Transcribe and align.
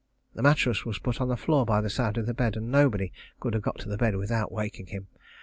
The 0.33 0.41
mattress 0.41 0.83
was 0.83 0.97
put 0.97 1.21
on 1.21 1.27
the 1.27 1.37
floor 1.37 1.63
by 1.63 1.79
the 1.79 1.87
side 1.91 2.17
of 2.17 2.25
the 2.25 2.33
bed, 2.33 2.57
and 2.57 2.71
nobody 2.71 3.13
could 3.39 3.53
have 3.53 3.61
got 3.61 3.77
to 3.81 3.87
the 3.87 3.99
bed 3.99 4.15
without 4.15 4.51
waking 4.51 4.87
him. 4.87 5.09